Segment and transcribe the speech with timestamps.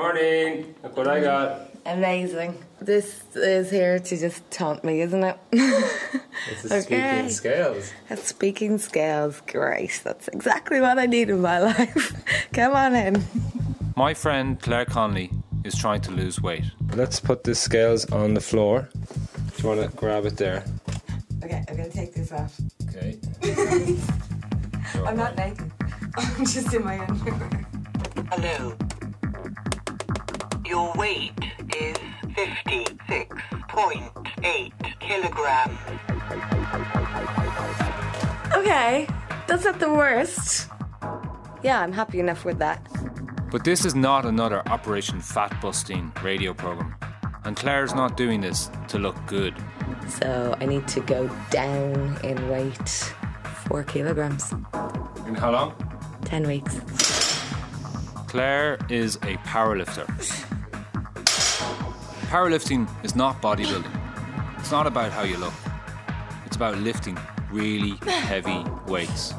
[0.00, 0.74] Morning.
[0.82, 1.70] Look what I got.
[1.86, 2.62] Amazing.
[2.82, 5.38] This is here to just taunt me, isn't it?
[6.50, 6.80] It's a Okay.
[6.82, 7.92] speaking scales.
[8.10, 9.40] That's speaking scales.
[9.46, 10.02] Great.
[10.04, 12.12] That's exactly what I need in my life.
[12.52, 13.24] Come on in.
[13.96, 15.30] My friend Clare Connolly
[15.64, 16.64] is trying to lose weight.
[16.94, 18.90] Let's put the scales on the floor.
[18.92, 20.62] Do you want to grab it there?
[21.42, 22.54] Okay, I'm gonna take this off.
[22.90, 23.18] Okay.
[25.06, 25.72] I'm not naked.
[26.18, 27.66] I'm just in my underwear.
[28.30, 28.76] Hello.
[30.76, 31.32] Your weight
[31.74, 31.96] is
[32.36, 35.78] 56.8 kilograms.
[38.54, 39.08] Okay,
[39.46, 40.68] that's not the worst.
[41.62, 42.86] Yeah, I'm happy enough with that.
[43.50, 46.94] But this is not another Operation Fat Busting radio program.
[47.44, 49.54] And Clare's not doing this to look good.
[50.20, 53.14] So I need to go down in weight
[53.64, 54.52] four kilograms.
[55.26, 55.72] In how long?
[56.26, 56.78] Ten weeks.
[58.28, 60.06] Clare is a powerlifter.
[62.36, 64.58] Powerlifting is not bodybuilding.
[64.58, 65.54] It's not about how you look.
[66.44, 67.18] It's about lifting
[67.50, 69.32] really heavy weights.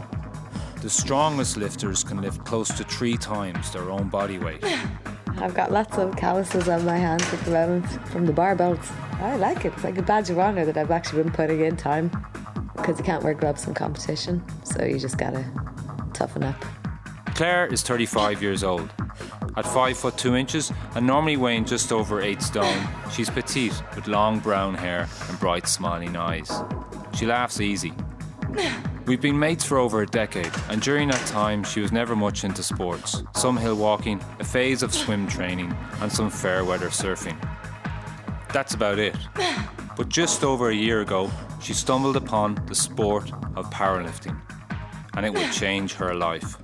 [0.81, 4.63] The strongest lifters can lift close to three times their own body weight.
[5.37, 8.91] I've got lots of calluses on my hands at the moment from the barbells.
[9.21, 9.73] I like it.
[9.73, 12.09] It's like a badge of honour that I've actually been putting in time
[12.75, 15.45] because you can't wear gloves in competition, so you just gotta
[16.13, 16.65] toughen up.
[17.35, 18.91] Clare is 35 years old.
[19.57, 24.07] At 5 foot 2 inches and normally weighing just over 8 stone, she's petite with
[24.07, 26.51] long brown hair and bright smiling eyes.
[27.15, 27.91] She laughs easy.
[29.07, 32.43] We've been mates for over a decade, and during that time, she was never much
[32.43, 33.23] into sports.
[33.33, 37.37] Some hill walking, a phase of swim training, and some fair weather surfing.
[38.53, 39.15] That's about it.
[39.95, 44.39] But just over a year ago, she stumbled upon the sport of powerlifting,
[45.15, 46.57] and it would change her life.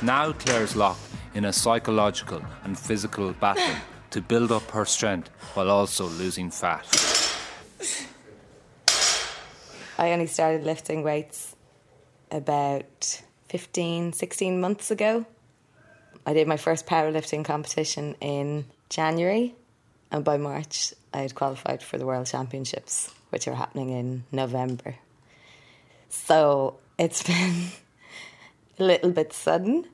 [0.00, 1.00] Now Clare's locked
[1.34, 3.76] in a psychological and physical battle
[4.10, 6.86] to build up her strength while also losing fat.
[9.98, 11.54] I only started lifting weights
[12.30, 15.26] about 15, 16 months ago.
[16.26, 19.54] I did my first powerlifting competition in January,
[20.10, 24.96] and by March, I had qualified for the World Championships, which are happening in November.
[26.08, 27.66] So it's been
[28.78, 29.86] a little bit sudden.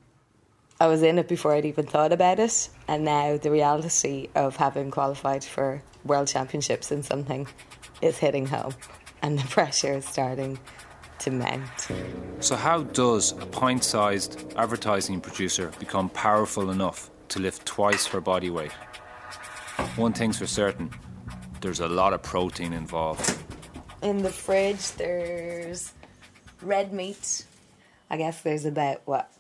[0.81, 4.57] I was in it before I'd even thought about it, and now the reality of
[4.57, 7.47] having qualified for World Championships in something
[8.01, 8.75] is hitting home,
[9.21, 10.59] and the pressure is starting
[11.19, 11.89] to mount.
[12.41, 18.23] So, how does a pint sized advertising producer become powerful enough to lift twice her
[18.23, 18.73] body weight?
[19.97, 20.91] One thing's for certain
[21.61, 23.37] there's a lot of protein involved.
[24.03, 25.93] In the fridge, there's
[26.63, 27.45] red meat.
[28.09, 29.31] I guess there's about, what,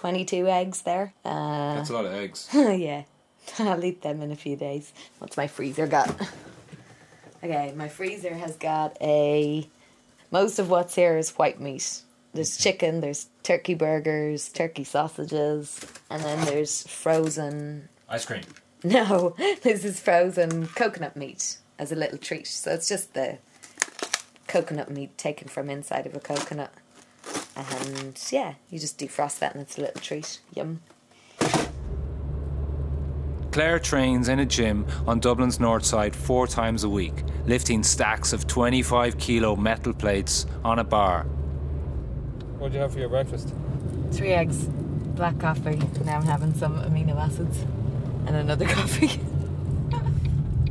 [0.00, 1.12] 22 eggs there?
[1.26, 2.48] Uh, That's a lot of eggs.
[2.54, 3.02] yeah,
[3.58, 4.94] I'll eat them in a few days.
[5.18, 6.08] What's my freezer got?
[7.44, 9.68] okay, my freezer has got a.
[10.30, 12.00] Most of what's here is white meat.
[12.32, 17.88] There's chicken, there's turkey burgers, turkey sausages, and then there's frozen.
[18.08, 18.42] Ice cream.
[18.82, 22.46] No, this is frozen coconut meat as a little treat.
[22.46, 23.36] So it's just the
[24.48, 26.72] coconut meat taken from inside of a coconut.
[27.56, 30.40] And yeah, you just defrost that and it's a little treat.
[30.54, 30.80] Yum.
[33.52, 38.32] Clare trains in a gym on Dublin's north side four times a week, lifting stacks
[38.32, 41.24] of 25 kilo metal plates on a bar.
[42.58, 43.52] What do you have for your breakfast?
[44.12, 45.80] Three eggs, black coffee.
[46.04, 47.64] Now I'm having some amino acids
[48.26, 49.20] and another coffee.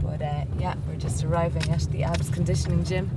[0.01, 3.09] but uh, yeah, we're just arriving at the abs conditioning gym.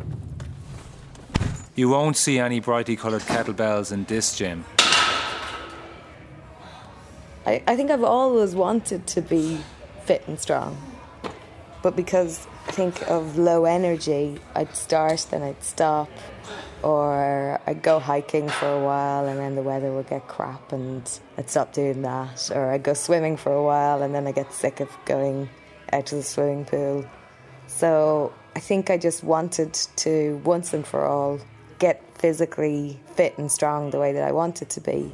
[1.75, 4.67] You won't see any brightly coloured kettlebells in this gym.
[7.47, 9.59] I, I think I've always wanted to be
[10.05, 10.77] fit and strong.
[11.83, 16.11] But because I think of low energy, I'd start, then I'd stop.
[16.83, 21.09] Or I'd go hiking for a while and then the weather would get crap and
[21.39, 22.51] I'd stop doing that.
[22.55, 25.49] Or I'd go swimming for a while and then I get sick of going
[25.91, 27.07] out to the swimming pool.
[27.67, 31.41] So I think I just wanted to, once and for all,
[31.83, 35.13] get physically fit and strong the way that I wanted to be.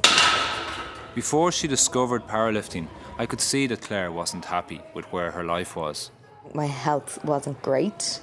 [1.15, 2.87] Before she discovered powerlifting,
[3.17, 6.11] I could see that Clare wasn't happy with where her life was.
[6.53, 8.21] my health wasn't great.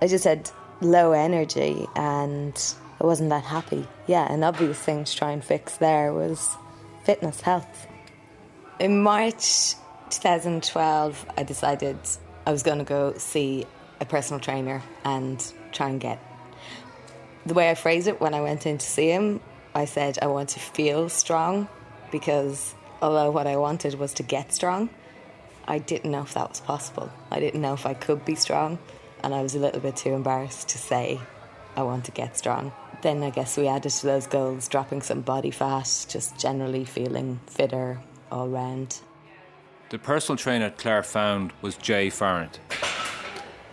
[0.00, 0.50] I just had
[0.80, 2.54] low energy and
[3.00, 3.86] I wasn't that happy.
[4.06, 6.56] Yeah, an obvious thing to try and fix there was
[7.04, 7.86] fitness, health.
[8.78, 9.74] In March
[10.10, 11.98] 2012, I decided
[12.46, 13.66] I was going to go see
[14.00, 15.36] a personal trainer and
[15.72, 16.29] try and get.
[17.46, 19.40] The way I phrased it when I went in to see him,
[19.74, 21.68] I said I want to feel strong
[22.10, 24.90] because although what I wanted was to get strong,
[25.66, 27.10] I didn't know if that was possible.
[27.30, 28.78] I didn't know if I could be strong,
[29.22, 31.20] and I was a little bit too embarrassed to say
[31.76, 32.72] I want to get strong.
[33.02, 37.40] Then I guess we added to those goals dropping some body fat, just generally feeling
[37.46, 38.00] fitter
[38.30, 39.00] all round.
[39.90, 42.58] The personal trainer Clare found was Jay Farrant.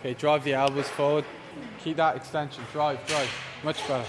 [0.00, 1.24] Okay, drive the elbows forward.
[1.82, 2.64] Keep that extension.
[2.72, 3.30] Drive, drive.
[3.64, 4.04] Much better.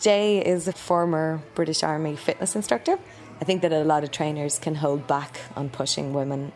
[0.00, 2.98] Jay is a former British Army fitness instructor.
[3.40, 6.52] I think that a lot of trainers can hold back on pushing women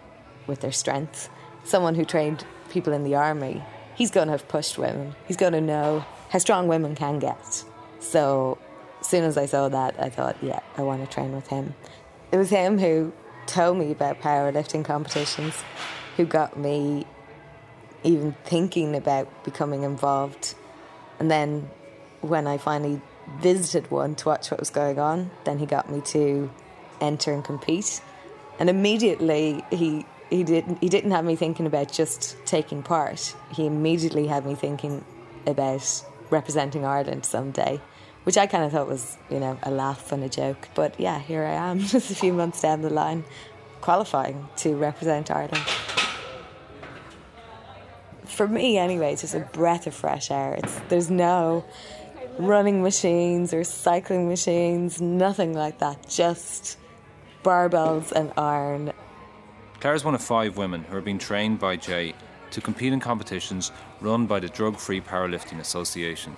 [0.47, 1.29] with their strength.
[1.65, 3.63] Someone who trained people in the army,
[3.95, 5.15] he's going to have pushed women.
[5.27, 7.65] He's going to know how strong women can get.
[8.01, 8.59] So,
[9.01, 11.75] as soon as I saw that, I thought, yeah, I want to train with him.
[12.33, 13.13] It was him who
[13.47, 15.55] told me about powerlifting competitions,
[16.17, 17.07] who got me
[18.05, 20.55] even thinking about becoming involved.
[21.19, 21.71] And then
[22.21, 23.01] when I finally
[23.41, 26.51] visited one to watch what was going on, then he got me to
[27.01, 28.01] enter and compete.
[28.59, 33.35] And immediately he he didn't he didn't have me thinking about just taking part.
[33.53, 35.05] He immediately had me thinking
[35.47, 37.81] about representing Ireland someday.
[38.25, 40.71] Which I kind of thought was, you know, a laugh and a joke.
[40.75, 43.25] But yeah, here I am, just a few months down the line,
[43.83, 45.63] qualifying to represent Ireland
[48.27, 50.55] for me anyway, it's just a breath of fresh air.
[50.55, 51.65] It's there's no
[52.39, 56.09] running machines or cycling machines, nothing like that.
[56.09, 56.79] Just
[57.43, 58.93] barbells and iron.
[59.81, 62.15] Clare is one of five women who are being trained by Jay
[62.51, 66.37] to compete in competitions run by the Drug Free Powerlifting Association.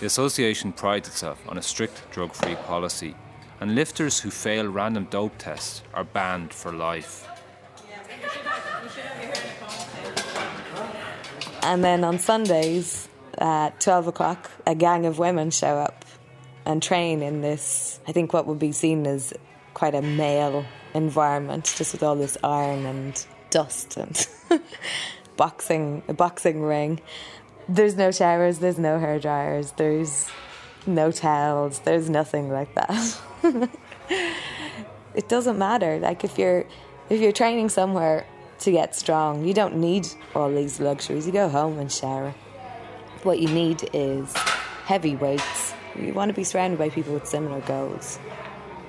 [0.00, 3.14] The association prides itself on a strict drug free policy,
[3.60, 7.28] and lifters who fail random dope tests are banned for life.
[11.62, 16.04] And then on Sundays at 12 o'clock, a gang of women show up
[16.64, 19.32] and train in this, I think, what would be seen as
[19.74, 20.64] quite a male
[20.94, 24.28] environment, just with all this iron and dust and
[25.36, 27.00] boxing, a boxing ring.
[27.68, 30.28] There's no showers, there's no hair dryers, there's
[30.86, 33.20] no towels, there's nothing like that.
[35.14, 35.98] it doesn't matter.
[35.98, 36.66] Like if you're
[37.08, 38.26] if you're training somewhere
[38.62, 39.44] to get strong.
[39.44, 41.26] You don't need all these luxuries.
[41.26, 42.34] You go home and shower.
[43.22, 44.32] What you need is
[44.84, 45.74] heavy weights.
[45.98, 48.18] You want to be surrounded by people with similar goals.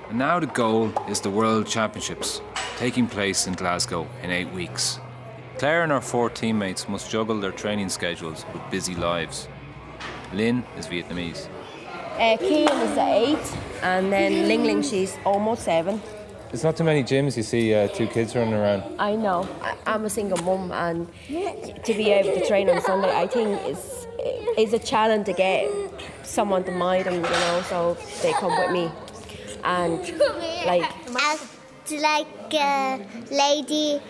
[0.08, 2.40] And now the goal is the World Championships,
[2.76, 4.98] taking place in Glasgow in eight weeks.
[5.58, 9.48] Clare and her four teammates must juggle their training schedules with busy lives.
[10.32, 11.48] Lin is Vietnamese.
[12.16, 16.00] Uh, Kian is eight, and then Ling Ling, she's almost seven.
[16.54, 18.84] There's not too many gyms you see uh, two kids running around.
[19.00, 19.48] I know.
[19.60, 23.60] I, I'm a single mum, and to be able to train on Sunday, I think
[23.66, 24.06] is
[24.56, 25.68] is a challenge to get
[26.22, 27.62] someone to mind them, you know.
[27.68, 28.88] So they come with me,
[29.64, 29.98] and
[30.64, 34.00] like Act like a lady.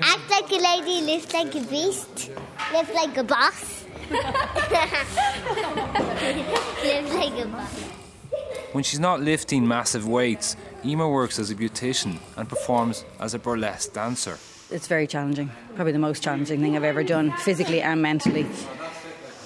[0.00, 2.30] Act like a lady, live like a beast,
[2.72, 3.84] live like a boss.
[4.10, 4.24] live
[7.12, 7.78] like a boss.
[8.72, 13.38] When she's not lifting massive weights, Emer works as a beautician and performs as a
[13.38, 14.38] burlesque dancer.
[14.70, 15.50] It's very challenging.
[15.76, 18.42] Probably the most challenging thing I've ever done, physically and mentally.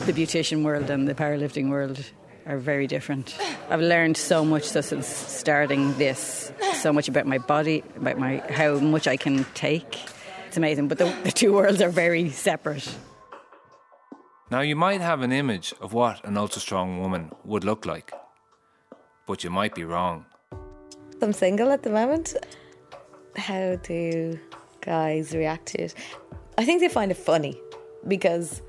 [0.00, 2.04] The beautician world and the powerlifting world
[2.46, 3.36] are very different.
[3.68, 8.78] I've learned so much since starting this, so much about my body, about my how
[8.78, 9.98] much I can take.
[10.46, 12.88] It's amazing, but the, the two worlds are very separate.
[14.50, 18.12] Now, you might have an image of what an ultra strong woman would look like,
[19.26, 20.24] but you might be wrong.
[21.22, 22.34] I'm single at the moment.
[23.36, 24.38] How do
[24.80, 25.94] guys react to it?
[26.56, 27.60] I think they find it funny
[28.06, 28.62] because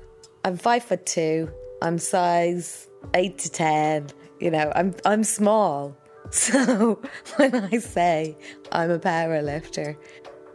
[0.44, 1.50] I'm five foot two.
[1.82, 4.08] I'm size eight to ten.
[4.40, 5.96] You know, I'm I'm small.
[6.32, 7.02] So
[7.38, 8.36] when I say
[8.70, 9.98] I'm a power lifter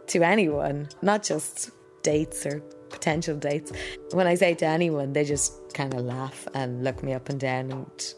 [0.06, 1.70] to anyone, not just
[2.02, 3.72] dates or potential dates,
[4.12, 7.38] when I say to anyone, they just kind of laugh and look me up and
[7.38, 8.14] down and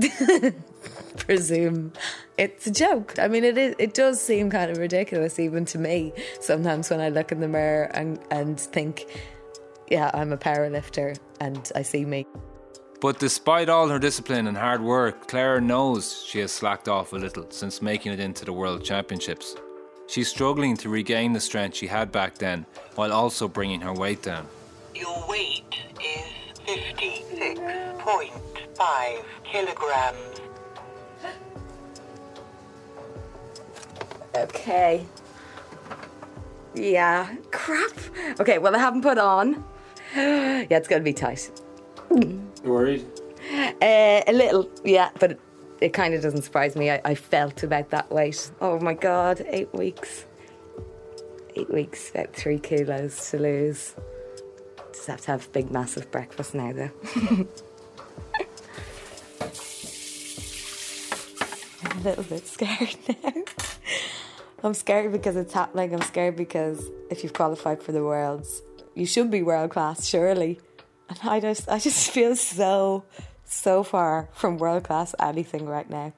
[1.18, 1.92] presume
[2.38, 3.18] it's a joke.
[3.18, 3.74] I mean, it is.
[3.78, 7.48] It does seem kind of ridiculous even to me sometimes when I look in the
[7.48, 9.06] mirror and and think,
[9.90, 12.26] yeah, I'm a power lifter, and I see me.
[13.00, 17.16] But despite all her discipline and hard work, Clare knows she has slacked off a
[17.16, 19.56] little since making it into the World Championships.
[20.06, 24.22] She's struggling to regain the strength she had back then while also bringing her weight
[24.22, 24.46] down.
[24.94, 25.62] Your weight
[26.02, 26.24] is
[26.66, 30.39] 56.5 kilograms.
[34.36, 35.04] Okay.
[36.74, 37.34] Yeah.
[37.50, 37.92] Crap.
[38.40, 38.58] Okay.
[38.58, 39.64] Well, I haven't put on.
[40.14, 41.50] yeah, it's gonna be tight.
[42.10, 43.06] You worried?
[43.82, 45.40] Uh, a little, yeah, but it,
[45.80, 46.90] it kind of doesn't surprise me.
[46.90, 48.50] I, I felt about that weight.
[48.60, 50.24] Oh my god, eight weeks.
[51.56, 53.94] eight weeks, about three kilos to lose.
[54.92, 57.46] Just have to have a big, massive breakfast now, though.
[62.00, 63.32] a little bit scared now.
[64.62, 65.94] I'm scared because it's happening.
[65.94, 68.62] I'm scared because if you've qualified for the worlds,
[68.94, 70.60] you should be world class, surely.
[71.08, 73.04] And I just, I just feel so,
[73.44, 76.12] so far from world class anything right now.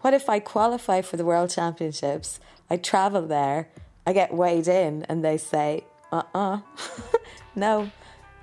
[0.00, 2.38] What if I qualify for the world championships?
[2.70, 3.68] I travel there,
[4.06, 6.60] I get weighed in, and they say, uh uh
[7.56, 7.90] no,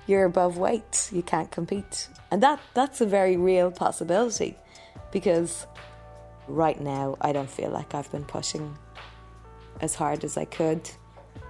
[0.06, 2.08] you're above weight, you can't compete.
[2.30, 4.56] And that, that's a very real possibility
[5.12, 5.66] because
[6.48, 8.76] right now I don't feel like I've been pushing
[9.80, 10.88] as hard as I could.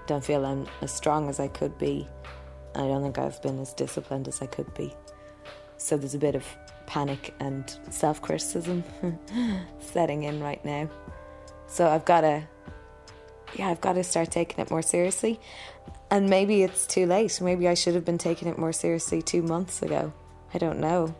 [0.07, 2.07] Don't feel I'm as strong as I could be.
[2.75, 4.93] I don't think I've been as disciplined as I could be.
[5.79, 6.45] So there's a bit of
[6.87, 8.85] panic and self criticism
[9.81, 10.88] setting in right now.
[11.67, 12.47] So I've got to,
[13.55, 15.41] yeah, I've got to start taking it more seriously.
[16.11, 17.41] And maybe it's too late.
[17.41, 20.12] Maybe I should have been taking it more seriously two months ago.
[20.55, 21.15] I don't know.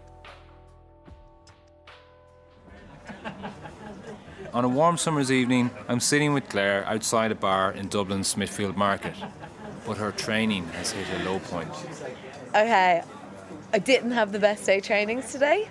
[4.56, 8.75] On a warm summer's evening, I'm sitting with Clare outside a bar in Dublin's Smithfield
[8.75, 9.12] Market.
[9.86, 11.68] But her training has hit a low point.
[12.54, 13.02] Okay,
[13.75, 15.68] I didn't have the best day trainings today.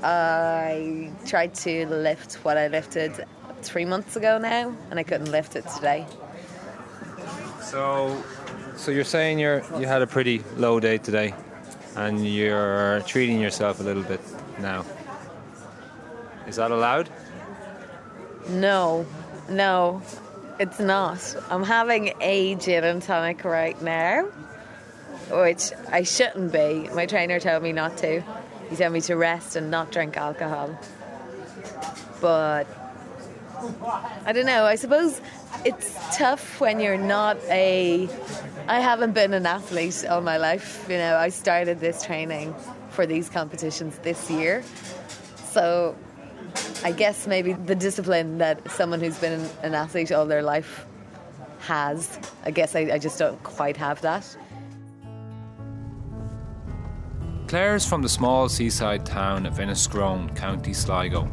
[0.00, 3.26] I tried to lift what I lifted
[3.62, 6.06] three months ago now, and I couldn't lift it today.
[7.60, 8.22] So,
[8.76, 11.34] so you're saying you're you had a pretty low day today,
[11.96, 14.20] and you're treating yourself a little bit
[14.60, 14.84] now.
[16.46, 17.10] Is that allowed?
[18.48, 19.06] No,
[19.48, 20.02] no,
[20.58, 21.36] it's not.
[21.50, 24.24] I'm having a gin and tonic right now,
[25.30, 26.88] which I shouldn't be.
[26.94, 28.22] My trainer told me not to.
[28.70, 30.78] He told me to rest and not drink alcohol.
[32.20, 32.66] But
[34.24, 34.64] I don't know.
[34.64, 35.20] I suppose
[35.64, 38.08] it's tough when you're not a.
[38.66, 40.86] I haven't been an athlete all my life.
[40.88, 42.54] You know, I started this training
[42.90, 44.62] for these competitions this year.
[45.50, 45.96] So
[46.84, 50.86] I guess maybe the discipline that someone who's been an athlete all their life
[51.60, 54.36] has, I guess I, I just don't quite have that.
[57.48, 61.28] Clare's from the small seaside town of Enniscrone, County Sligo.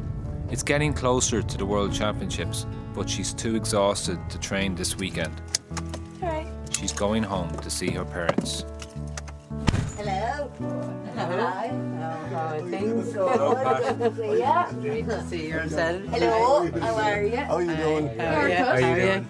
[0.49, 5.41] It's getting closer to the World Championships, but she's too exhausted to train this weekend.
[6.23, 6.47] Alright.
[6.71, 8.63] She's going home to see her parents.
[9.97, 10.51] Hello.
[11.15, 11.94] Hi.
[12.35, 13.15] How are things?
[13.15, 14.67] See ya.
[14.83, 16.03] Great to see you, Ansel.
[16.11, 16.67] Hello.
[16.83, 17.37] How are you?
[17.37, 18.11] How you doing?
[18.19, 18.55] How are you?
[18.55, 19.23] How are you?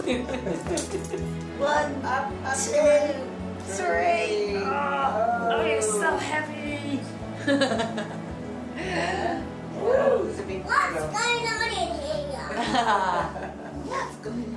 [1.60, 1.92] One,
[2.56, 3.12] two,
[3.76, 4.56] three.
[4.64, 7.04] Oh, oh you're so heavy.
[10.64, 12.48] What's going on in here?
[13.92, 14.49] What's going on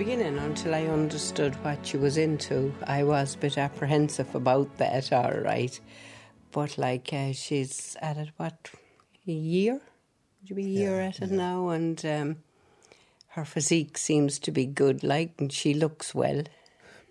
[0.00, 5.12] beginning, until I understood what she was into, I was a bit apprehensive about that,
[5.12, 5.78] all right.
[6.52, 8.70] But like, uh, she's at it, what,
[9.28, 9.74] a year?
[9.74, 11.68] Would you be a year at it now?
[11.68, 12.36] And um,
[13.28, 16.44] her physique seems to be good, like, and she looks well.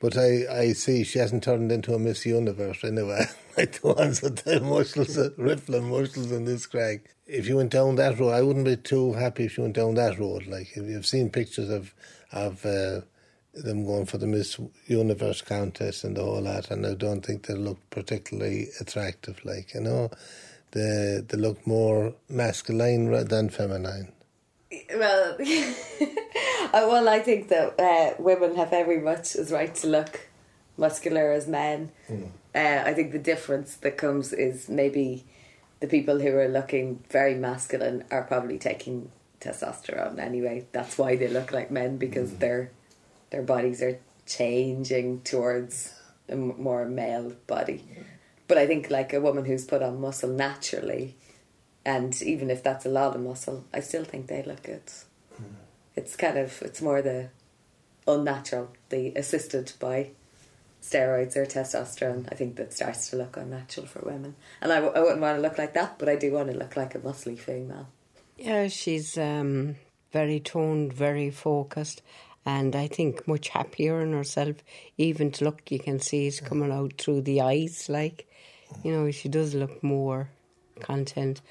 [0.01, 3.25] But I, I see she hasn't turned into a Miss Universe anyway.
[3.55, 7.08] like the ones with the muscles, the rippling muscles in this crag.
[7.27, 9.93] If you went down that road, I wouldn't be too happy if you went down
[9.93, 10.48] that road.
[10.48, 11.93] Like, if you've seen pictures of
[12.31, 13.01] of uh,
[13.53, 17.48] them going for the Miss Universe contest and the whole lot, and I don't think
[17.48, 19.43] they look particularly attractive.
[19.43, 20.12] Like, you know,
[20.71, 24.12] they they look more masculine than feminine.
[24.95, 30.29] Well, uh, well, I think that uh, women have every much as right to look
[30.77, 31.91] muscular as men.
[32.55, 35.25] Uh, I think the difference that comes is maybe
[35.79, 40.65] the people who are looking very masculine are probably taking testosterone anyway.
[40.72, 42.39] That's why they look like men because mm.
[42.39, 42.72] their
[43.29, 45.93] their bodies are changing towards
[46.27, 47.84] a m- more male body.
[48.48, 51.15] But I think like a woman who's put on muscle naturally,
[51.86, 54.81] and even if that's a lot of muscle, I still think they look good.
[55.38, 55.43] Hmm.
[55.96, 57.29] It's kind of it's more the
[58.08, 60.12] unnatural, the assisted by
[60.81, 62.27] steroids or testosterone.
[62.31, 65.38] I think that starts to look unnatural for women, and I, w- I wouldn't want
[65.38, 67.88] to look like that, but I do want to look like a muscly female.
[68.39, 69.75] Yeah, she's um,
[70.13, 72.01] very toned, very focused,
[72.46, 74.55] and I think much happier in herself.
[74.98, 77.89] Even to look, you can see it's coming out through the eyes.
[77.89, 78.27] Like,
[78.84, 80.29] you know, she does look more
[80.79, 81.41] content.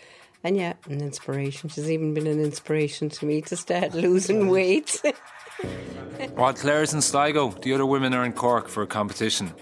[0.43, 1.69] And yeah, an inspiration.
[1.69, 5.03] She's even been an inspiration to me to start losing weight.
[6.35, 9.53] While Clare's in Sligo, the other women are in Cork for a competition,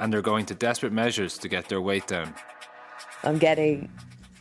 [0.00, 2.34] and they're going to desperate measures to get their weight down.
[3.22, 3.88] I'm getting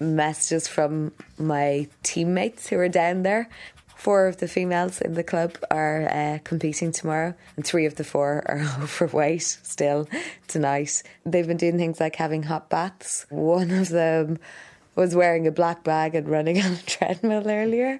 [0.01, 3.49] messages from my teammates who are down there.
[3.95, 8.03] Four of the females in the club are uh, competing tomorrow, and three of the
[8.03, 10.09] four are overweight still
[10.47, 11.03] tonight.
[11.23, 13.27] They've been doing things like having hot baths.
[13.29, 14.39] One of them
[14.95, 17.99] was wearing a black bag and running on a treadmill earlier.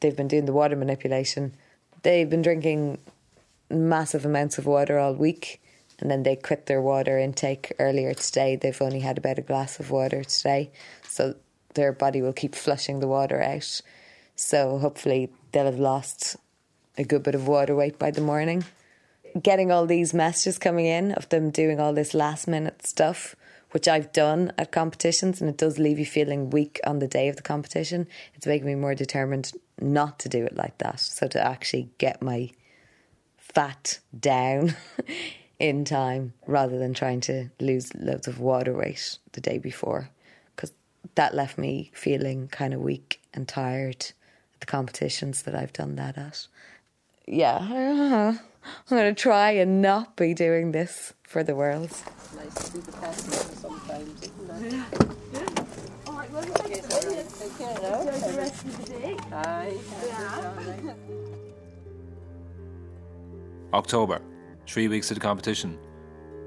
[0.00, 1.52] They've been doing the water manipulation.
[2.02, 2.98] They've been drinking
[3.70, 5.60] massive amounts of water all week
[6.00, 8.56] and then they quit their water intake earlier today.
[8.56, 10.70] They've only had about a glass of water today,
[11.14, 11.36] so
[11.74, 13.80] their body will keep flushing the water out.
[14.34, 16.36] So hopefully they'll have lost
[16.98, 18.64] a good bit of water weight by the morning.
[19.40, 23.36] Getting all these messages coming in of them doing all this last minute stuff,
[23.70, 27.28] which I've done at competitions, and it does leave you feeling weak on the day
[27.28, 28.08] of the competition.
[28.34, 30.98] It's making me more determined not to do it like that.
[30.98, 32.50] So to actually get my
[33.38, 34.74] fat down
[35.60, 40.10] in time rather than trying to lose loads of water weight the day before
[41.14, 44.12] that left me feeling kind of weak and tired
[44.54, 46.46] at the competitions that I've done that at.
[47.26, 47.58] Yeah,
[48.90, 51.90] I'm going to try and not be doing this for the world.
[52.36, 55.04] Nice to be the passenger sometimes, isn't it?
[63.72, 64.20] October,
[64.66, 65.78] three weeks of the competition.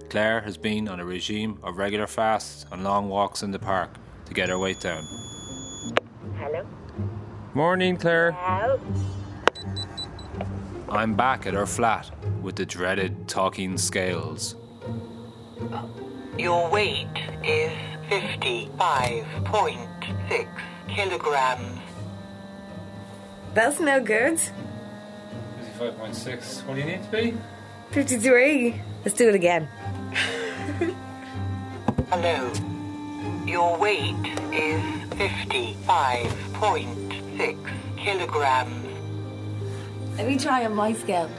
[0.09, 3.97] Clare has been on a regime of regular fasts and long walks in the park
[4.27, 5.07] to get her weight down.
[6.37, 6.65] Hello.
[7.53, 8.33] Morning, Clare.
[8.33, 8.79] Hello.
[10.89, 14.55] I'm back at her flat with the dreaded talking scales.
[16.37, 17.07] Your weight
[17.43, 17.71] is
[18.09, 20.47] 55.6
[20.87, 21.79] kilograms.
[23.53, 24.39] That's no good.
[25.79, 26.65] 55.6.
[26.65, 27.33] What do you need to be?
[27.91, 28.81] 53.
[29.03, 29.67] Let's do it again.
[32.09, 32.51] Hello.
[33.47, 34.13] Your weight
[34.51, 34.81] is
[35.15, 37.57] 55.6
[37.95, 38.85] kilograms.
[40.17, 41.29] Let me try on my scale.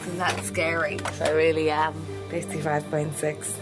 [0.00, 0.98] Isn't that scary?
[1.20, 1.94] I really am.
[2.30, 3.54] 55.6.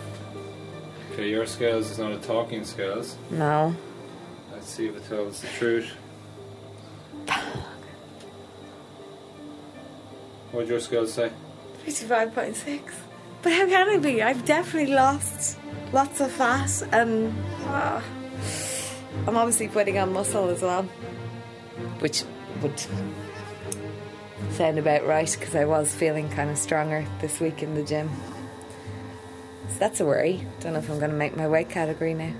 [1.12, 3.18] Okay, your scales is not a talking scales.
[3.30, 3.76] No.
[4.50, 5.92] Let's see if it tells the truth.
[10.52, 11.30] What did your scales say?
[11.84, 12.94] 55.6.
[13.42, 14.22] But how can I be?
[14.22, 15.58] I've definitely lost
[15.92, 17.34] lots of fat and
[17.66, 18.02] ah,
[19.26, 20.82] I'm obviously putting on muscle as well.
[22.00, 22.24] Which
[22.62, 22.78] would
[24.50, 28.10] sound about right because I was feeling kind of stronger this week in the gym.
[29.68, 30.46] So that's a worry.
[30.60, 32.32] Don't know if I'm going to make my weight category now.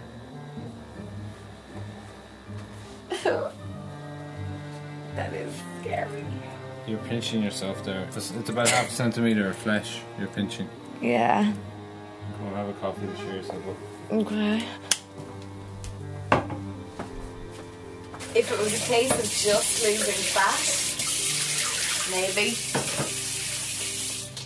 [5.14, 6.24] that is scary.
[6.87, 8.02] You're pinching yourself there.
[8.04, 10.68] It's, it's about half a centimetre of flesh you're pinching.
[11.00, 11.52] Yeah.
[12.38, 14.12] Go have a coffee to cheer yourself up.
[14.12, 14.64] Okay.
[18.34, 20.61] If it was a case of just losing fat,
[22.11, 22.56] maybe.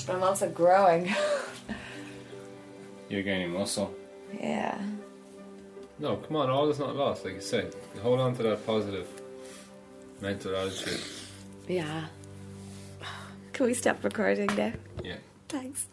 [0.07, 1.15] But I'm also growing.
[3.09, 3.95] You're gaining muscle.
[4.41, 4.79] yeah.
[5.99, 7.75] No, come on, all is not lost, like you said.
[8.03, 9.07] Hold on to that positive
[10.21, 11.01] mental attitude.
[11.69, 12.07] Yeah.
[13.53, 14.73] Can we stop recording now?
[15.05, 15.17] Yeah.
[15.49, 15.87] Thanks.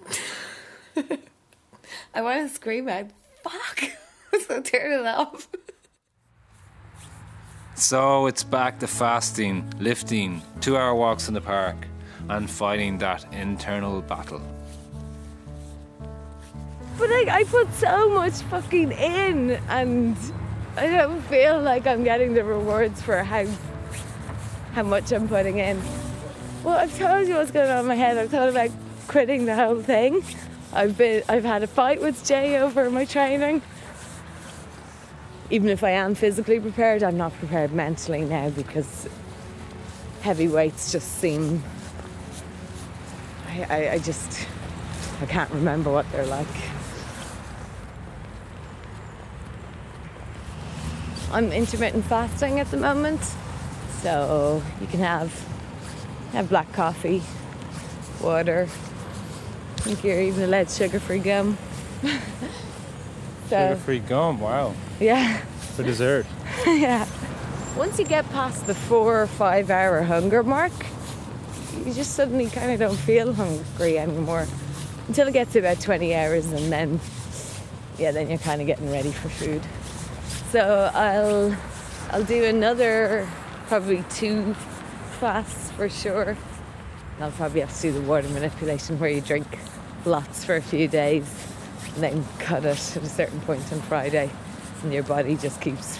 [2.14, 3.08] I want to scream out,
[3.44, 3.84] fuck!
[4.48, 5.48] so turn it off.
[7.76, 11.78] So it's back to fasting, lifting, two hour walks in the park,
[12.28, 14.42] and fighting that internal battle.
[16.98, 20.18] But like, I put so much fucking in, and
[20.76, 23.46] I don't feel like I'm getting the rewards for how
[24.74, 25.82] how much I'm putting in.
[26.64, 28.18] Well, I've told you what's going on in my head.
[28.18, 28.72] I've thought about
[29.08, 30.22] quitting the whole thing.
[30.72, 33.62] I've been, I've had a fight with Jay over my training.
[35.50, 39.10] Even if I am physically prepared, I'm not prepared mentally now because
[40.22, 41.64] heavy weights just seem.
[43.48, 44.48] I, I, I just,
[45.22, 46.48] I can't remember what they're like.
[51.32, 53.22] I'm intermittent fasting at the moment,
[54.02, 55.32] so you can have
[56.32, 57.24] have black coffee,
[58.22, 58.68] water.
[59.80, 61.58] I think you're even allowed sugar-free gum.
[62.04, 62.10] so
[63.50, 64.74] Sugar-free gum, wow.
[65.00, 65.38] yeah,
[65.78, 66.26] For dessert.
[66.68, 67.08] yeah.
[67.78, 70.74] Once you get past the four or five hour hunger mark,
[71.86, 74.46] you just suddenly kind of don't feel hungry anymore
[75.08, 77.00] until it gets to about 20 hours, and then
[77.98, 79.62] yeah, then you're kind of getting ready for food.
[80.52, 81.56] So I'll
[82.12, 83.30] I'll do another
[83.68, 84.56] probably two
[85.22, 86.36] fasts for sure.
[87.20, 89.48] I'll probably have to do the water manipulation where you drink
[90.06, 91.26] lots for a few days
[91.96, 94.30] and then cut it at a certain point on Friday,
[94.84, 96.00] and your body just keeps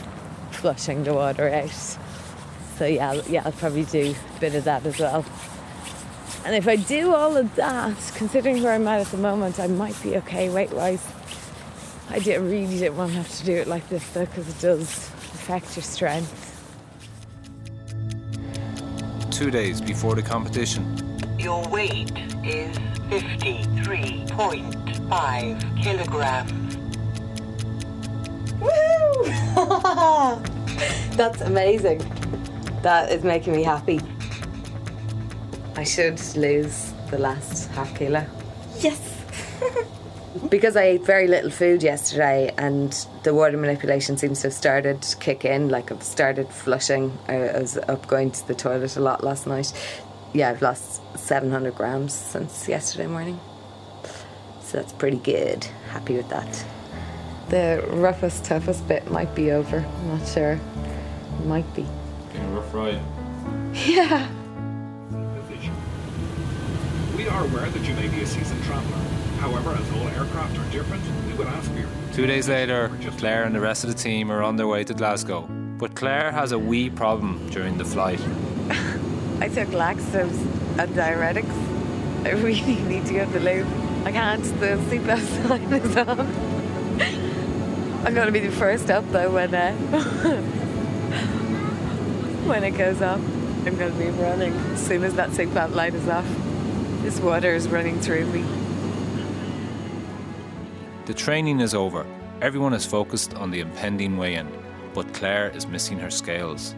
[0.52, 1.98] flushing the water out.
[2.78, 5.26] So yeah, yeah, I'll probably do a bit of that as well.
[6.46, 9.68] And if I do all of that, considering where I'm at at the moment, I
[9.68, 11.06] might be okay weight wise.
[12.10, 14.60] I did, really didn't want to have to do it like this though, because it
[14.62, 16.46] does affect your strength.
[19.32, 21.09] Two days before the competition,
[21.40, 22.12] Your weight
[22.44, 26.76] is 53.5 kilograms.
[28.60, 29.24] Woo!
[31.16, 32.00] That's amazing.
[32.82, 34.02] That is making me happy.
[35.78, 38.26] I should lose the last half kilo.
[38.80, 39.00] Yes.
[40.50, 42.92] because I ate very little food yesterday and
[43.24, 45.70] the water manipulation seems to have started to kick in.
[45.70, 47.18] Like I've started flushing.
[47.30, 49.72] I I was up going to the toilet a lot last night.
[50.34, 53.40] Yeah, I've lost 700 grams since yesterday morning.
[54.62, 55.64] So that's pretty good.
[55.90, 56.66] Happy with that.
[57.50, 59.78] The roughest, toughest bit might be over.
[59.80, 60.54] I'm not sure.
[61.40, 61.86] It Might be.
[62.34, 63.02] been a rough ride.
[63.74, 64.30] Yeah.
[67.18, 68.98] We are aware that you may be a seasoned traveller.
[69.40, 73.44] However, as all aircraft are different, we would ask for your Two days later, Clare
[73.44, 75.42] and the rest of the team are on their way to Glasgow.
[75.78, 78.20] But Clare has a wee problem during the flight.
[79.42, 80.38] I took laxatives
[80.78, 82.26] and diuretics.
[82.26, 83.66] I really need to go to the loo.
[84.06, 84.44] I can't.
[84.44, 86.20] The seatbelt sign is on.
[88.06, 89.74] I'm going to be the first up though when uh,
[92.46, 93.22] when it goes off.
[93.66, 96.26] I'm going to be running as soon as that seatbelt light is off.
[97.02, 98.44] This water is running through me.
[101.06, 102.06] The training is over.
[102.42, 104.48] Everyone is focused on the impending weigh-in,
[104.94, 106.74] but Clare is missing her scales.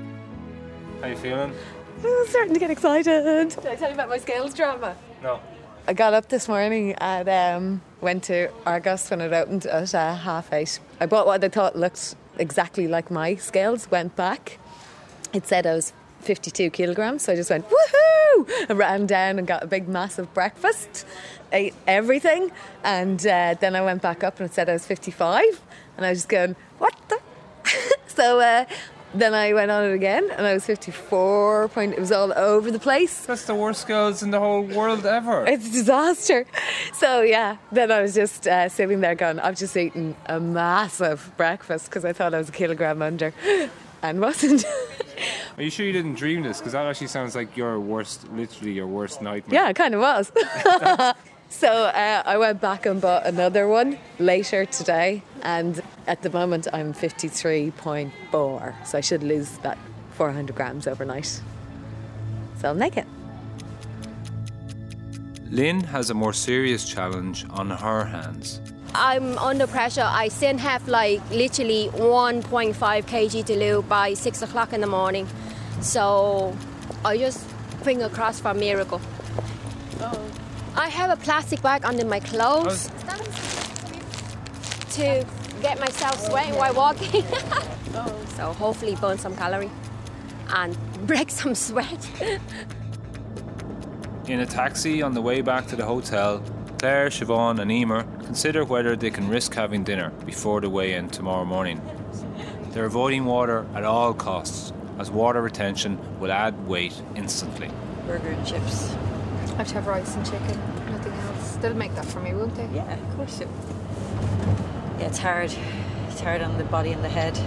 [0.99, 1.53] How are you feeling?
[2.03, 3.49] I'm starting to get excited.
[3.49, 4.95] Did I tell you about my scales drama?
[5.21, 5.39] No.
[5.87, 10.15] I got up this morning and um, went to Argos when it opened at uh,
[10.15, 10.79] half eight.
[10.99, 14.59] I bought what I thought looked exactly like my scales, went back.
[15.33, 18.69] It said I was 52 kilograms, so I just went woohoo!
[18.69, 21.05] I ran down and got a big massive breakfast,
[21.51, 22.51] ate everything,
[22.83, 25.61] and uh, then I went back up and it said I was 55,
[25.97, 27.19] and I was just going, what the?
[28.07, 28.65] so uh,
[29.13, 31.93] then I went on it again, and I was 54 point.
[31.93, 33.25] It was all over the place.
[33.25, 35.45] That's the worst scales in the whole world ever.
[35.51, 36.45] It's a disaster.
[36.93, 41.31] So yeah, then I was just uh, sitting there going, I've just eaten a massive
[41.37, 43.33] breakfast because I thought I was a kilogram under,
[44.01, 44.63] and wasn't.
[45.57, 46.57] Are you sure you didn't dream this?
[46.59, 49.61] Because that actually sounds like your worst, literally your worst nightmare.
[49.61, 50.31] yeah, it kind of was.
[51.51, 56.67] so uh, I went back and bought another one later today, and at the moment
[56.71, 59.77] I'm 53.4, so I should lose that
[60.13, 61.41] 400 grams overnight.
[62.59, 63.05] So I'll make it.
[65.49, 68.61] Lynn has a more serious challenge on her hands.
[68.95, 70.07] I'm under pressure.
[70.07, 75.27] I still have like literally 1.5 kg to lose by six o'clock in the morning.
[75.81, 76.55] So
[77.03, 77.45] I just
[77.83, 79.01] finger crossed for a miracle.
[80.75, 82.89] I have a plastic bag under my clothes
[84.91, 85.25] to
[85.61, 87.23] get myself sweating oh, while walking.
[88.35, 89.69] so hopefully burn some calorie
[90.53, 92.09] and break some sweat.
[94.27, 96.43] In a taxi on the way back to the hotel,
[96.79, 101.09] Clare, Siobhan, and Emer consider whether they can risk having dinner before the weigh in
[101.09, 101.81] tomorrow morning.
[102.71, 107.69] They're avoiding water at all costs, as water retention will add weight instantly.
[108.07, 108.95] Burger and chips.
[109.61, 110.59] I have to have rice and chicken,
[110.91, 111.55] nothing else.
[111.57, 112.67] They'll make that for me, won't they?
[112.73, 115.53] Yeah, of course they Yeah, it's hard.
[116.09, 117.37] It's hard on the body and the head.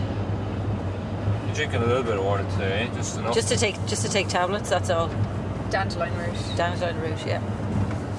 [1.45, 2.95] You're drinking a little bit of water today, eh?
[2.95, 3.35] Just enough.
[3.35, 5.09] Just to take just to take tablets, that's all.
[5.71, 6.37] Dandelion root.
[6.57, 7.43] Dandelion root, yeah.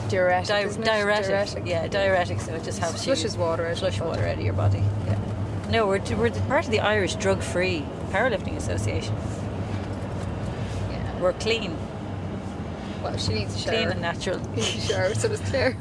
[0.09, 0.85] Diuretic, Di- isn't it?
[0.85, 1.27] diuretic.
[1.27, 1.63] Diuretic.
[1.65, 2.41] Yeah, diuretic.
[2.41, 3.77] So it just helps Flushes you water out.
[3.77, 4.83] flush water out of your body.
[5.05, 5.17] Yeah.
[5.69, 9.15] No, we're we're part of the Irish Drug Free Powerlifting Association.
[10.91, 11.21] Yeah.
[11.21, 11.77] We're clean,
[13.05, 13.73] Well, she needs a shower.
[13.75, 14.39] clean and natural.
[14.55, 15.77] She needs a shower, so does Clare.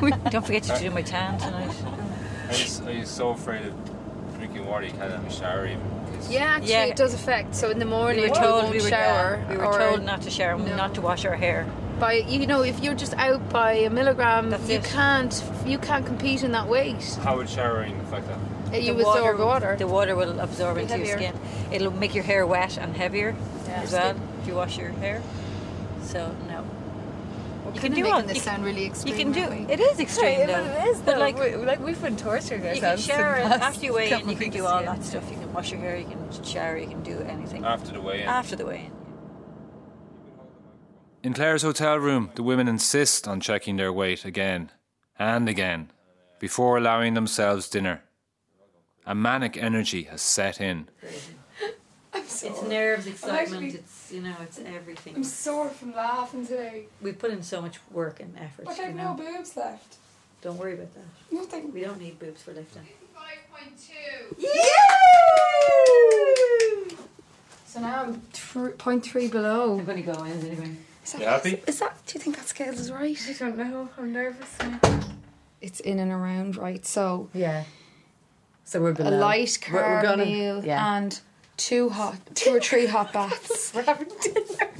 [0.30, 1.74] Don't forget to do my tan tonight.
[2.48, 3.74] Are you, are you so afraid of
[4.38, 5.80] drinking water you can't have a shower even?
[6.30, 6.84] Yeah, actually, Yeah.
[6.84, 7.56] it does affect.
[7.56, 9.44] So in the morning, We were told won't we were shower.
[9.50, 10.76] we were told not to shower, No.
[10.76, 11.66] not to wash our hair.
[11.98, 14.84] by you know if you're just out by a milligram, That's you it.
[14.84, 15.34] can't
[15.66, 17.02] you can't compete in that weight.
[17.22, 18.38] How would showering affect that?
[18.72, 19.76] Uh, You The absorb water.
[19.76, 21.34] The water will absorb Be into your skin.
[21.72, 23.34] It'll make your hair wet and heavier
[23.68, 23.82] Yeah.
[23.82, 25.20] as well if you wash your hair.
[26.02, 26.51] So no.
[27.72, 29.14] We're You can do all- this you sound really extreme.
[29.16, 29.80] You can do aren't it.
[29.80, 30.62] is extreme Hey, though.
[30.64, 33.04] but it is But like we, like we've been torturing you can ourselves.
[33.06, 34.28] shower after you weigh in.
[34.28, 34.94] You can do all yeah.
[34.94, 35.24] that stuff.
[35.30, 35.96] You can wash your hair.
[35.96, 36.76] You can shower.
[36.76, 38.28] You can do anything After the weigh in.
[38.28, 38.92] after the weigh in.
[41.22, 44.70] In Clare's hotel room, the women insist on checking their weight again
[45.18, 45.90] and again.
[46.40, 48.02] before allowing themselves dinner.
[49.06, 50.88] A manic energy has set in.
[52.14, 53.40] It's nerves, excitement.
[53.64, 55.14] actually- It's you know, it's everything.
[55.16, 56.84] I'm sore from laughing today.
[57.00, 58.66] We put in so much work and effort.
[58.66, 59.14] But I've know.
[59.14, 59.96] no boobs left.
[60.42, 61.04] Don't worry about that.
[61.30, 61.72] Nothing.
[61.72, 62.82] We don't need boobs for lifting.
[64.38, 64.48] Yeah.
[67.66, 69.78] So now I'm thr- point three below.
[69.78, 70.76] I'm going to go in anyway.
[71.04, 71.62] Is that, You happy?
[71.66, 71.96] Is that?
[72.06, 73.18] Do you think that scales is right?
[73.28, 73.88] I don't know.
[73.96, 74.58] I'm nervous.
[75.60, 76.84] It's in and around right.
[76.84, 77.64] So Yeah.
[78.64, 79.08] So we're below.
[79.08, 79.20] a below.
[79.26, 80.96] light We're- we're carb gonna- meal yeah.
[80.96, 81.20] and
[81.56, 83.72] two hot, two or three hot baths.
[83.74, 84.70] We're having dinner.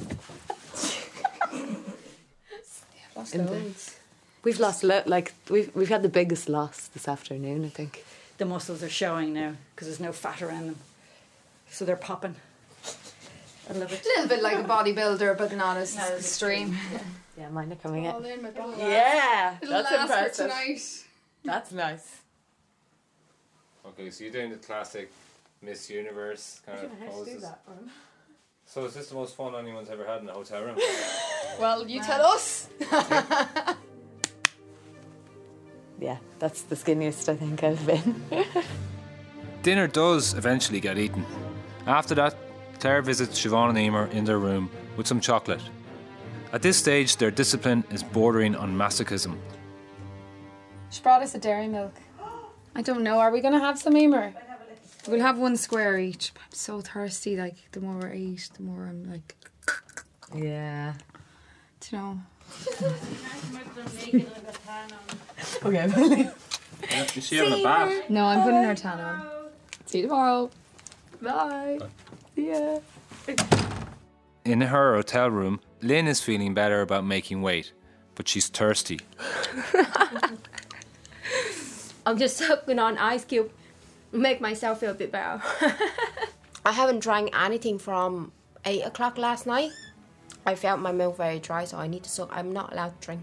[3.15, 3.59] Lost In the- uh,
[4.43, 7.63] We've lost lo- like we've we've had the biggest loss this afternoon.
[7.63, 8.03] I think.
[8.39, 10.75] The muscles are showing now because there's no fat around them.
[11.69, 12.35] So they're popping.
[13.69, 14.03] I love it.
[14.05, 16.77] A little bit like a bodybuilder, but not as Not as extreme.
[17.35, 18.51] Yeah, mine are coming All in my.
[18.77, 20.35] Yeah, It'll that's last impressive.
[20.35, 20.81] for tonight.
[21.43, 22.17] That's nice.
[23.87, 25.11] Okay, so you're doing the classic
[25.63, 27.45] Miss Universe kind of poses.
[28.65, 30.77] So is this the most fun anyone's ever had in a hotel room?
[31.59, 32.67] Well, you tell us.
[35.99, 38.21] Yeah, that's the skinniest I think I've been.
[39.61, 41.25] Dinner does eventually get eaten.
[41.87, 42.35] After that,
[42.79, 45.61] Clare visits Siobhan and Emer in their room with some chocolate.
[46.51, 49.37] At this stage, their discipline is bordering on masochism.
[50.89, 51.93] She brought us a dairy milk.
[52.75, 53.19] I don't know.
[53.19, 54.33] Are we going to have some Emer?
[55.07, 56.31] We'll have one square each.
[56.35, 57.35] I'm so thirsty.
[57.35, 59.35] Like the more I eat, the more I'm like,
[60.33, 60.93] yeah.
[61.81, 62.19] do you know.
[65.65, 65.87] Okay.
[67.15, 68.09] you see she in a bath?
[68.09, 69.27] No, I'm putting her tan on.
[69.85, 70.49] See you tomorrow.
[71.21, 71.79] Bye.
[72.35, 72.79] Yeah.
[74.45, 77.71] In her hotel room, Lynn is feeling better about making weight,
[78.15, 78.99] but she's thirsty.
[82.05, 83.51] I'm just sucking on ice cube,
[84.13, 85.41] make myself feel a bit better.
[86.65, 88.31] I haven't drank anything from
[88.65, 89.71] eight o'clock last night.
[90.45, 92.29] I felt my mouth very dry, so I need to suck.
[92.31, 93.21] I'm not allowed to drink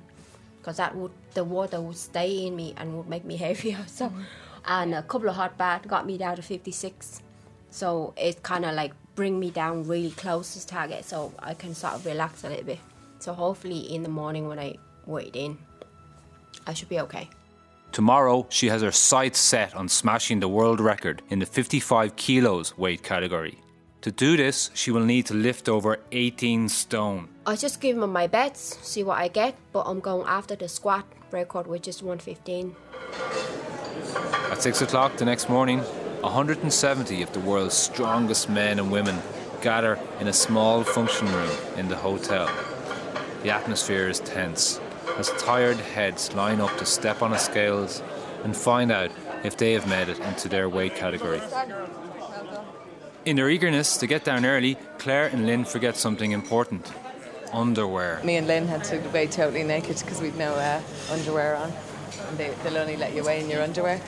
[0.59, 3.79] because that would the water would stay in me and would make me heavier.
[3.87, 4.23] So, mm-hmm.
[4.67, 7.23] and a couple of hot baths got me down to 56.
[7.71, 11.75] So it kind of like bring me down really close to target, so I can
[11.75, 12.79] sort of relax a little bit.
[13.21, 14.77] So hopefully in the morning when I
[15.07, 15.59] wait in,
[16.67, 17.29] I should be okay.
[17.93, 22.79] Tomorrow, she has her sights set on smashing the world record in the 55 kilos
[22.79, 23.59] weight category.
[24.03, 27.29] To do this, she will need to lift over 18 stone.
[27.45, 30.69] I just give them my bets, see what I get, but I'm going after the
[30.69, 32.77] squat record, which is 115.
[34.53, 35.81] At 6 o'clock the next morning,
[36.21, 39.19] 170 of the world's strongest men and women
[39.63, 42.49] gather in a small function room in the hotel.
[43.43, 44.81] The atmosphere is tense
[45.19, 48.03] as tired heads line up to step on the scales
[48.45, 49.11] and find out
[49.45, 51.41] if they have made it into their weight category.
[53.25, 56.91] In their eagerness to get down early, Clare and Lynn forget something important
[57.53, 58.21] underwear.
[58.25, 61.73] Me and Lynn had to weigh totally naked because we'd no uh, underwear on.
[62.29, 64.01] And they, they'll only let you weigh in your underwear.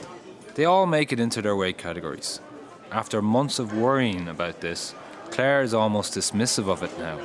[0.54, 2.40] They all make it into their weight categories.
[2.90, 4.94] After months of worrying about this,
[5.30, 7.18] Clare is almost dismissive of it now.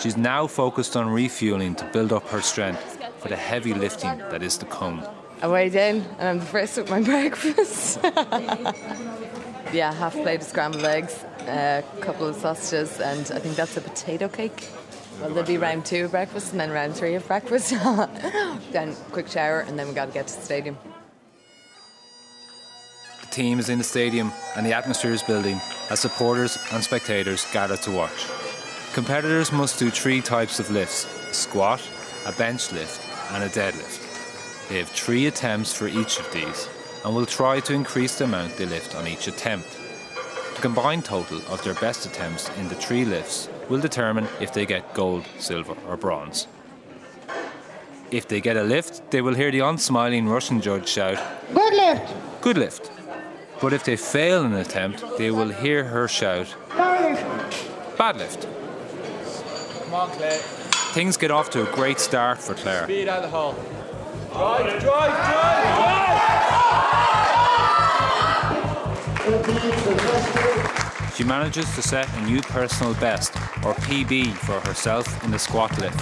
[0.00, 4.42] She's now focused on refueling to build up her strength for the heavy lifting that
[4.42, 5.04] is to come.
[5.42, 7.98] I weighed in and I'm the first with my breakfast.
[9.72, 13.80] yeah, half plate of scrambled eggs, a couple of sausages, and I think that's a
[13.80, 14.68] potato cake.
[15.20, 17.70] Well, there'll be round two of breakfast and then round three of breakfast.
[18.72, 20.78] then quick shower and then we got to get to the stadium.
[23.20, 27.46] The team is in the stadium and the atmosphere is building as supporters and spectators
[27.52, 28.26] gather to watch.
[28.94, 31.82] Competitors must do three types of lifts a squat,
[32.26, 34.68] a bench lift, and a deadlift.
[34.68, 36.68] They have three attempts for each of these
[37.04, 39.68] and will try to increase the amount they lift on each attempt.
[40.54, 44.66] The combined total of their best attempts in the three lifts will determine if they
[44.66, 46.46] get gold, silver, or bronze.
[48.10, 51.18] If they get a lift, they will hear the unsmiling Russian judge shout,
[51.54, 52.42] Good lift.
[52.42, 52.90] Good lift.
[53.60, 58.42] But if they fail an attempt, they will hear her shout, Bad lift.
[58.42, 60.69] Bad Come on, Clare.
[60.92, 62.84] Things get off to a great start for Clare.
[62.84, 63.52] Speed out of the hole.
[64.32, 65.12] Drive, drive,
[70.82, 75.38] drive, She manages to set a new personal best, or PB, for herself in the
[75.38, 76.00] squat lift.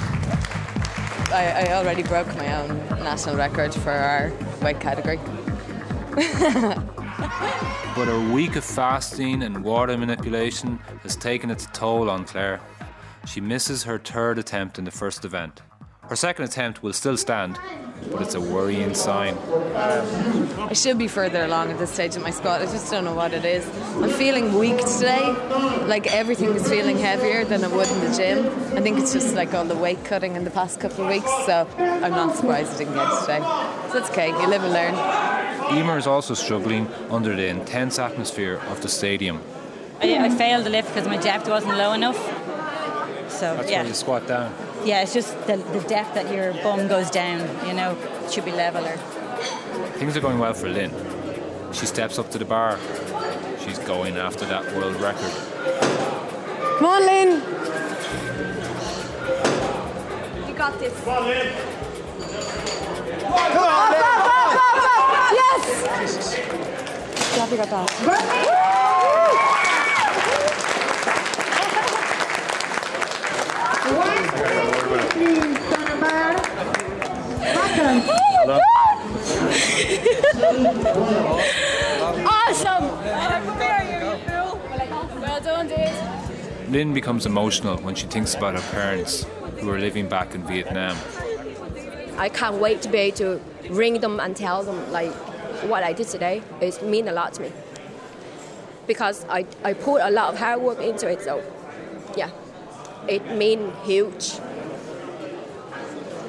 [1.32, 5.20] I, I already broke my own national record for our weight category.
[7.98, 12.60] But her week of fasting and water manipulation has taken its toll on Clare.
[13.28, 15.60] She misses her third attempt in the first event.
[16.08, 17.58] Her second attempt will still stand,
[18.10, 19.36] but it's a worrying sign.
[19.76, 22.62] I should be further along at this stage of my squat.
[22.62, 23.68] I just don't know what it is.
[23.96, 25.30] I'm feeling weak today.
[25.86, 28.46] Like everything is feeling heavier than it would in the gym.
[28.74, 31.30] I think it's just like all the weight cutting in the past couple of weeks.
[31.44, 33.40] So I'm not surprised I didn't get it today.
[33.92, 34.28] So it's okay.
[34.28, 34.94] You live and learn.
[35.76, 39.42] Emer is also struggling under the intense atmosphere of the stadium.
[40.00, 42.16] I, I failed the lift because my depth wasn't low enough.
[43.38, 44.52] So That's yeah, why you squat down.
[44.84, 47.38] yeah, it's just the, the depth that your bum goes down.
[47.68, 48.96] You know, it should be leveler.
[49.98, 50.90] Things are going well for Lynn.
[51.72, 52.80] She steps up to the bar.
[53.64, 55.30] She's going after that world record.
[56.78, 57.28] Come on, Lynn.
[60.48, 60.98] You got this.
[61.04, 61.52] Come on, Lynn.
[63.22, 64.02] Come on, oh, Lynn.
[64.02, 65.30] Oh, oh,
[66.00, 66.34] yes.
[67.36, 68.74] Glad we got that.
[82.26, 82.84] Awesome!
[85.20, 86.70] Well done, dude.
[86.70, 89.24] Lynn becomes emotional when she thinks about her parents
[89.60, 90.96] who are living back in Vietnam.
[92.18, 95.12] I can't wait to be able to ring them and tell them like
[95.70, 96.42] what I did today.
[96.60, 97.52] It mean a lot to me
[98.86, 101.22] because I, I put a lot of hard work into it.
[101.22, 101.42] So
[102.16, 102.30] yeah,
[103.08, 104.38] it mean huge.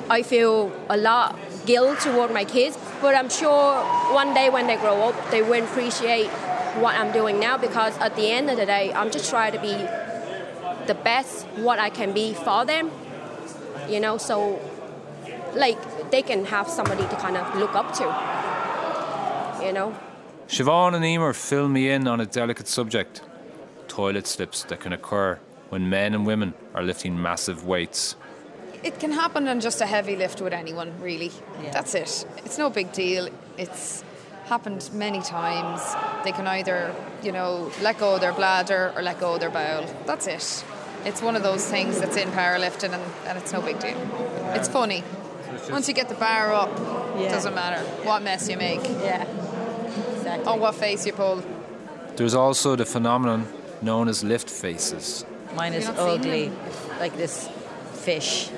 [0.09, 1.37] I feel a lot
[1.69, 3.75] guilt toward my kids, but I'm sure
[4.11, 6.29] one day when they grow up, they will appreciate
[6.83, 9.61] what I'm doing now because at the end of the day, I'm just trying to
[9.61, 9.75] be
[10.87, 12.89] the best what I can be for them.
[13.87, 14.59] You know, so
[15.53, 15.79] like
[16.09, 18.05] they can have somebody to kind of look up to.
[19.63, 19.95] You know.
[20.47, 23.21] Siobhan and Emer fill me in on a delicate subject
[23.87, 28.15] toilet slips that can occur when men and women are lifting massive weights.
[28.83, 31.31] It can happen on just a heavy lift with anyone, really.
[31.71, 32.25] That's it.
[32.45, 33.27] It's no big deal.
[33.57, 34.03] It's
[34.45, 35.81] happened many times.
[36.23, 39.49] They can either, you know, let go of their bladder or let go of their
[39.49, 39.85] bowel.
[40.05, 40.63] That's it.
[41.05, 43.97] It's one of those things that's in powerlifting and, and it's no big deal.
[44.55, 45.03] It's funny.
[45.69, 46.69] Once you get the bar up,
[47.17, 47.29] it Yeah.
[47.31, 48.83] doesn't matter what mess you make.
[48.83, 49.23] Yeah.
[50.15, 50.51] Exactly.
[50.51, 51.43] Or what face you pull.
[52.15, 53.47] There's also the phenomenon
[53.81, 55.25] known as lift faces.
[55.55, 56.51] Mine is Have you not seen ugly,
[56.99, 57.49] like this
[57.93, 58.49] fish,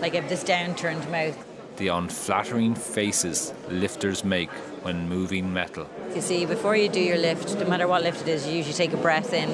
[0.00, 1.36] like I have this downturned mouth.
[1.76, 4.50] The unflattering faces lifters make
[4.82, 5.88] when moving metal.
[6.14, 8.74] You see, before you do your lift, no matter what lift it is, you usually
[8.74, 9.48] take a breath in.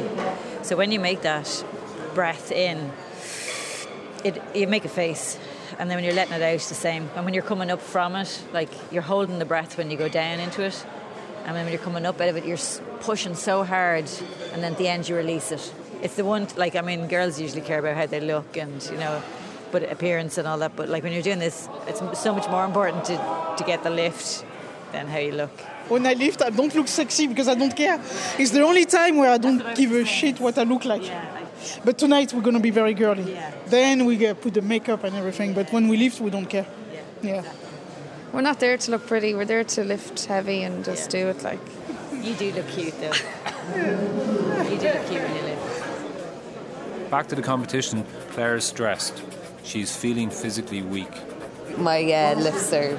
[0.62, 1.64] So when you make that
[2.14, 2.92] breath in,
[4.24, 5.38] it you make a face,
[5.78, 7.10] and then when you're letting it out, it's the same.
[7.14, 10.08] And when you're coming up from it, like you're holding the breath when you go
[10.08, 10.86] down into it,
[11.44, 12.58] and then when you're coming up out of it, you're
[13.00, 14.08] pushing so hard,
[14.52, 15.74] and then at the end you release it.
[16.00, 18.96] It's the one, like I mean, girls usually care about how they look and you
[18.96, 19.22] know,
[19.74, 20.72] but appearance and all that.
[20.76, 23.16] But like when you're doing this, it's so much more important to
[23.58, 24.44] to get the lift
[24.92, 25.54] than how you look.
[25.88, 27.98] When I lift, I don't look sexy because I don't care.
[28.38, 31.06] It's the only time where I don't give a shit what I look like.
[31.84, 33.36] But tonight we're gonna be very girly.
[33.66, 35.54] Then we get, put the makeup and everything.
[35.54, 36.66] But when we lift, we don't care.
[37.22, 37.42] Yeah.
[38.32, 39.34] We're not there to look pretty.
[39.34, 41.62] We're there to lift heavy and just do it like.
[42.26, 43.18] You do look cute though.
[44.70, 47.10] you do look cute when you lift.
[47.10, 49.22] Back to the competition, Clare is stressed.
[49.64, 51.10] She's feeling physically weak.
[51.78, 52.96] My uh, lifts are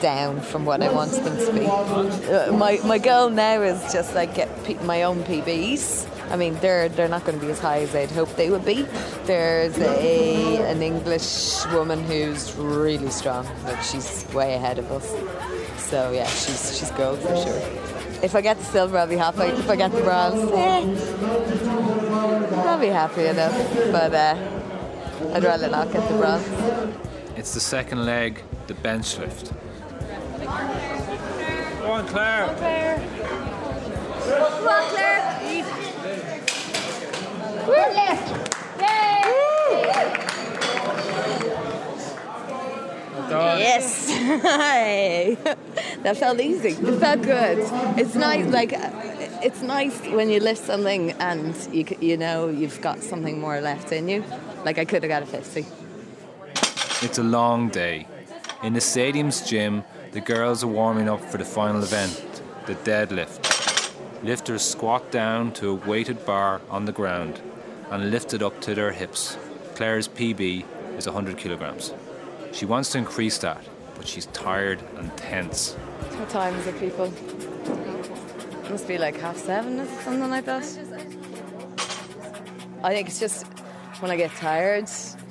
[0.00, 1.66] down from what I want them to be.
[1.66, 6.08] Uh, my my goal now is just like get P- my own PBs.
[6.30, 8.64] I mean, they're they're not going to be as high as I'd hope they would
[8.64, 8.82] be.
[9.24, 13.46] There's a an English woman who's really strong.
[13.64, 15.06] Like she's way ahead of us.
[15.90, 17.60] So yeah, she's she's gold for sure.
[18.22, 19.42] If I get the silver, I'll be happy.
[19.42, 20.82] If I get the bronze, eh,
[22.64, 23.52] I'll be happy enough.
[23.92, 24.34] But uh,
[25.32, 26.46] I'd rather not get the bronze.
[27.36, 29.52] It's the second leg, the bench lift.
[31.80, 32.46] Go on, Clare.
[34.24, 35.66] Come on, Clare.
[37.66, 38.46] We're left.
[43.58, 44.06] Yes.
[44.46, 45.36] Hey.
[46.02, 46.70] that felt easy.
[46.70, 47.58] It felt good.
[47.98, 48.46] It's nice.
[48.46, 48.90] Like uh,
[49.42, 53.92] it's nice when you lift something and you you know you've got something more left
[53.92, 54.24] in you.
[54.64, 55.66] Like I could have got a fifty.
[57.04, 58.06] It's a long day.
[58.62, 63.92] In the stadium's gym, the girls are warming up for the final event, the deadlift.
[64.22, 67.40] Lifters squat down to a weighted bar on the ground
[67.90, 69.36] and lift it up to their hips.
[69.74, 70.64] Clare's PB
[70.96, 71.92] is 100 kilograms.
[72.52, 73.62] She wants to increase that,
[73.94, 75.74] but she's tired and tense.
[75.74, 77.12] What time is it, people?
[78.76, 80.62] Must be like half seven, is it something like that?
[82.84, 83.46] I think it's just
[84.00, 84.84] when I get tired,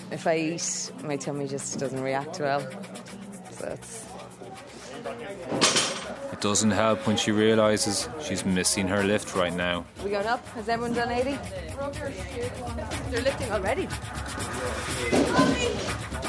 [0.10, 2.62] if I eat, my tummy just doesn't react well.
[2.62, 2.68] So
[3.52, 4.08] So it's
[6.34, 9.86] It doesn't help when she realises she's missing her lift right now.
[10.04, 10.44] we going up?
[10.56, 11.38] Has everyone done 80?
[13.12, 13.88] They're lifting already.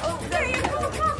[0.04, 1.15] Oh, there you go.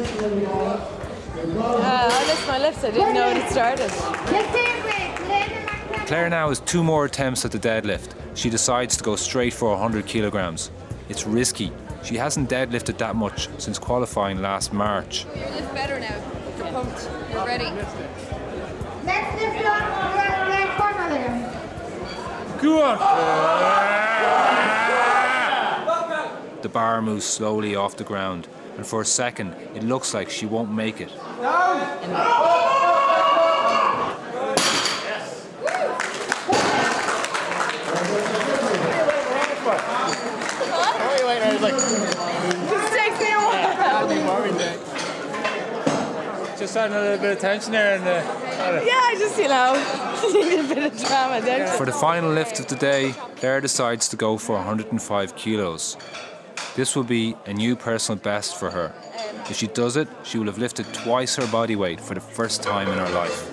[0.00, 0.80] Uh,
[2.12, 2.84] I missed my lift.
[2.84, 3.90] I didn't know it started.
[6.06, 8.14] Clare now has two more attempts at the deadlift.
[8.34, 10.70] She decides to go straight for 100 kilograms.
[11.08, 11.72] It's risky.
[12.04, 15.26] She hasn't deadlifted that much since qualifying last March.
[15.34, 16.16] You lift better now.
[16.56, 17.10] You're pumped.
[17.32, 17.64] You're ready.
[19.04, 19.82] Let's lift up
[21.10, 21.58] the.
[22.62, 22.98] Go on!
[26.62, 30.46] The bar moves slowly off the ground, and for a second, it looks like she
[30.46, 31.10] won't make it.
[42.68, 43.26] This takes me.
[46.56, 48.22] Just adding a little bit of tension there uh, in the.
[48.84, 49.74] Yeah, I just, you know,
[50.32, 51.66] need a bit of drama, don't you?
[51.76, 55.96] For the final lift of the day, Clare decides to go for 105 kilos.
[56.78, 58.92] This will be a new personal best for her.
[59.50, 62.62] If she does it, she will have lifted twice her body weight for the first
[62.62, 63.46] time in her life.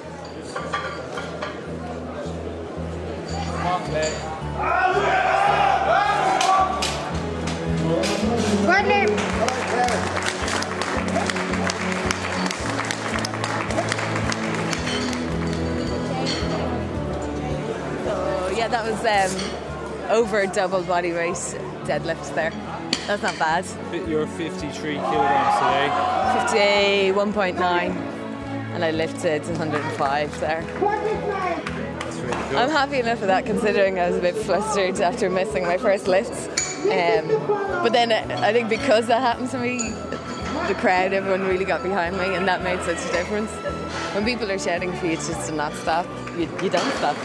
[18.05, 21.33] So, yeah, that was um, over double body weight
[21.87, 22.74] deadlift there.
[23.07, 23.65] That's not bad.
[24.09, 25.59] You're 53 kilograms
[26.49, 27.11] today.
[27.13, 28.15] 51.9
[28.75, 30.61] and I lifted 105 there.
[30.63, 32.55] That's really good.
[32.55, 36.07] I'm happy enough with that considering I was a bit flustered after missing my first
[36.07, 36.47] lifts.
[36.85, 37.27] Um,
[37.83, 39.77] but then I think because that happened to me,
[40.67, 43.51] the crowd, everyone really got behind me and that made such a difference.
[44.13, 47.15] When people are shouting for you just to not stop, you, you don't stop.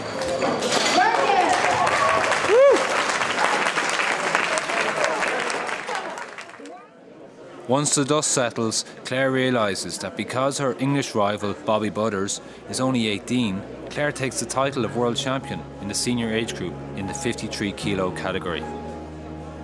[7.71, 13.07] Once the dust settles, Clare realises that because her English rival Bobby Butters is only
[13.07, 17.15] 18, Clare takes the title of world champion in the senior age group in the
[17.15, 18.65] 53 kilo category.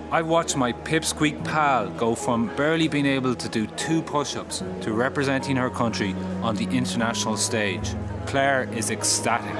[0.09, 4.63] I've watched my pipsqueak pal go from barely being able to do two push ups
[4.83, 7.93] to representing her country on the international stage.
[8.25, 9.53] Clare is ecstatic.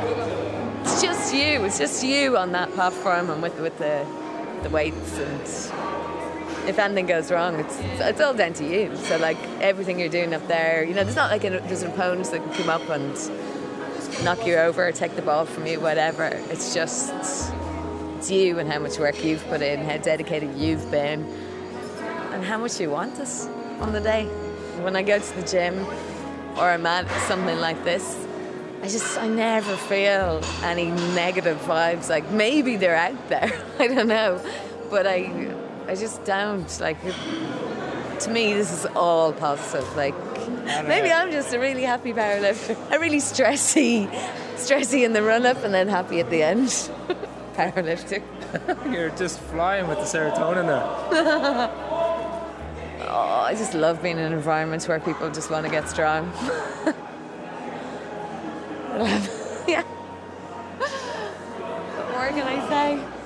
[0.83, 1.65] It's just you.
[1.65, 4.07] It's just you on that platform and with with the
[4.63, 6.16] the weights and
[6.67, 8.95] if anything goes wrong, it's it's all down to you.
[8.97, 11.91] So like everything you're doing up there, you know, there's not like an, there's an
[11.91, 13.15] opponent that can come up and
[14.23, 16.25] knock you over, take the ball from you, whatever.
[16.49, 17.13] It's just
[18.17, 21.23] it's you and how much work you've put in, how dedicated you've been,
[22.33, 23.47] and how much you want us
[23.79, 24.25] on the day.
[24.83, 25.85] When I go to the gym
[26.57, 28.25] or I'm at something like this,
[28.81, 32.09] I just I never feel any negative vibes.
[32.09, 34.43] Like maybe they're out there, I don't know,
[34.89, 35.55] but I
[35.87, 36.79] I just don't.
[36.79, 39.95] Like to me, this is all positive.
[39.95, 40.15] Like
[40.87, 44.09] maybe I'm just a really happy powerlifter, a really stressy,
[44.55, 46.67] stressy in the run up, and then happy at the end.
[47.55, 48.21] Powerlifting.
[48.93, 51.71] You're just flying with the serotonin there.
[53.09, 56.31] Oh, I just love being in environments where people just want to get strong.
[59.67, 59.81] yeah.
[61.95, 63.16] What more can I say?